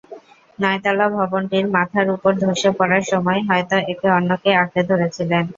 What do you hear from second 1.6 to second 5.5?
মাথার ওপর ধসে পড়ার সময় হয়তো একে অন্যকে আঁকড়ে ধরেছিলেন।